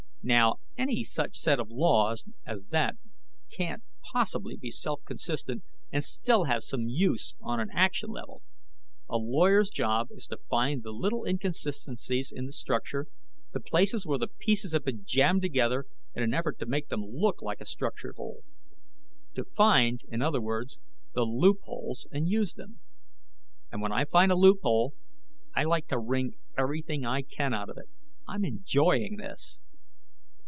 "Now, 0.23 0.57
any 0.77 1.01
such 1.03 1.35
set 1.35 1.59
of 1.59 1.71
laws 1.71 2.25
as 2.45 2.65
that 2.67 2.95
can't 3.49 3.81
possibly 4.13 4.55
be 4.55 4.69
self 4.69 5.03
consistent 5.03 5.63
and 5.91 6.03
still 6.03 6.43
have 6.43 6.61
some 6.61 6.87
use 6.87 7.33
on 7.41 7.59
an 7.59 7.69
action 7.73 8.11
level. 8.11 8.43
A 9.09 9.17
lawyer's 9.17 9.71
job 9.71 10.09
is 10.11 10.27
to 10.27 10.37
find 10.37 10.83
the 10.83 10.91
little 10.91 11.25
inconsistencies 11.25 12.31
in 12.31 12.45
the 12.45 12.51
structure, 12.51 13.07
the 13.51 13.59
places 13.59 14.05
where 14.05 14.19
the 14.19 14.27
pieces 14.27 14.73
have 14.73 14.83
been 14.85 15.01
jammed 15.07 15.41
together 15.41 15.87
in 16.13 16.21
an 16.21 16.35
effort 16.35 16.59
to 16.59 16.67
make 16.67 16.89
them 16.89 17.01
look 17.01 17.41
like 17.41 17.59
a 17.59 17.65
structured 17.65 18.15
whole. 18.17 18.43
To 19.33 19.43
find, 19.43 20.01
in 20.07 20.21
other 20.21 20.39
words, 20.39 20.77
the 21.15 21.23
loopholes 21.23 22.05
and 22.11 22.29
use 22.29 22.53
them. 22.53 22.79
"And 23.71 23.81
when 23.81 23.91
I 23.91 24.05
find 24.05 24.31
a 24.31 24.35
loophole, 24.37 24.93
I 25.55 25.63
like 25.63 25.87
to 25.87 25.97
wring 25.97 26.35
everything 26.55 27.05
I 27.07 27.23
can 27.23 27.55
out 27.55 27.69
of 27.71 27.77
it. 27.79 27.89
I'm 28.27 28.45
enjoying 28.45 29.17
this." 29.17 29.61